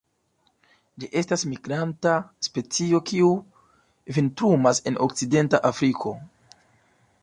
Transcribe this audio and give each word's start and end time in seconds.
Ĝi 1.03 1.09
estas 1.21 1.43
migranta 1.49 2.15
specio, 2.49 3.03
kiu 3.11 3.29
vintrumas 4.19 4.83
en 4.93 5.01
okcidenta 5.09 5.65
Afriko. 5.75 6.21